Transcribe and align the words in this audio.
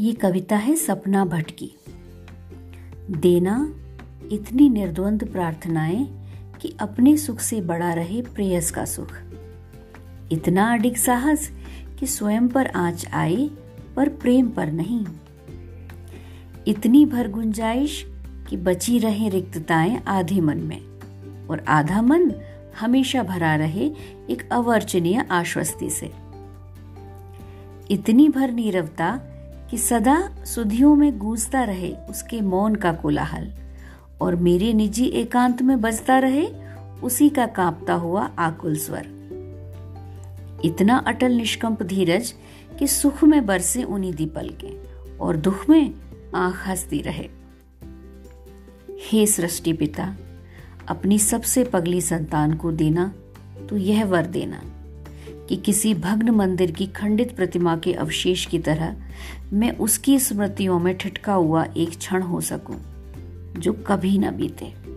ये 0.00 0.12
कविता 0.12 0.56
है 0.56 0.76
सपना 0.76 1.24
भट्ट 1.24 1.50
की 1.50 1.72
देना 3.10 3.74
इतनी 4.32 4.68
निर्द्वंद 4.68 5.28
प्रार्थनाएँ 5.32 6.04
कि 6.60 6.76
अपने 6.80 7.16
सुख 7.16 7.40
से 7.40 7.60
बड़ा 7.60 7.92
रहे 7.92 8.22
प्रेयस 8.22 8.70
का 8.70 8.84
सुख। 8.84 9.18
इतना 10.32 10.72
अडिग 10.72 10.96
साहस 10.96 11.50
कि 11.98 12.06
स्वयं 12.06 12.48
पर 12.48 12.66
आँच 12.66 13.06
आए 13.12 13.50
पर 13.96 14.08
प्रेम 14.08 14.48
पर 14.48 14.72
नहीं। 14.72 15.06
इतनी 16.66 17.06
भर 17.06 17.28
गुंजाइश 17.28 18.06
कि 18.50 18.56
बची 18.56 18.98
रहे 18.98 19.28
रिक्तताएँ 19.28 20.02
आधे 20.08 20.40
मन 20.40 20.58
में। 20.58 20.80
और 21.46 21.64
आधा 21.68 22.02
मन 22.02 22.32
हमेशा 22.80 23.22
भरा 23.22 23.56
रहे 23.56 23.86
एक 24.30 24.48
अवर्चनीय 24.52 25.26
आश्वस्ति 25.30 25.90
से। 25.90 26.12
इतनी 27.90 28.28
भर 28.28 28.50
नीरवता 28.50 29.20
कि 29.70 29.78
सदा 29.78 30.44
सुधियों 30.44 30.96
में 30.96 31.18
गूंजता 31.18 31.64
रहे 31.64 31.92
उसके 32.10 32.40
मौन 32.40 32.74
का 32.74 32.92
कोलाहल, 32.92 33.52
और 34.20 34.36
मेरे 34.36 34.72
निजी 34.72 35.04
एकांत 35.04 35.62
में 35.62 35.80
बजता 35.80 36.18
रहे 36.18 36.46
उसी 37.02 37.28
का 37.28 37.46
कांपता 37.46 37.94
हुआ 37.94 38.22
आकुल 38.38 38.76
स्वर। 38.76 39.14
इतना 40.64 40.96
अटल 40.96 41.32
निष्कंप 41.32 41.82
धीरज 41.82 42.34
कि 42.78 42.86
सुख 42.86 43.24
में 43.24 43.46
बरसे 43.46 43.82
उन्हीं 43.82 44.14
दीपल 44.14 44.48
के, 44.64 44.76
और 45.18 45.36
दुख 45.36 45.68
में 45.68 45.94
आँख 46.34 46.68
हंसती 46.68 47.00
रहे। 47.00 47.28
हे 49.10 49.26
सृष्टि 49.26 49.72
पिता, 49.72 50.16
अपनी 50.88 51.18
सबसे 51.18 51.64
पगली 51.64 52.00
संतान 52.00 52.54
को 52.54 52.72
देना 52.72 53.14
तो 53.70 53.76
यह 53.76 54.04
वर 54.04 54.26
देना। 54.26 54.62
कि 55.48 55.56
किसी 55.56 55.94
भग्न 55.94 56.30
मंदिर 56.30 56.70
की 56.70 56.86
खंडित 56.86 57.36
प्रतिमा 57.36 57.76
के 57.76 57.92
अवशेष 57.92 58.46
की 58.46 58.58
तरह 58.58 58.96
मैं 59.52 59.76
उसकी 59.76 60.18
स्मृतियों 60.18 60.78
में 60.78 60.98
ठिठका 60.98 61.34
हुआ 61.34 61.66
एक 61.76 61.98
क्षण 61.98 62.22
हो 62.22 62.40
सकूँ, 62.40 62.76
जो 63.58 63.72
कभी 63.72 64.18
न 64.18 64.30
बीते। 64.30 64.95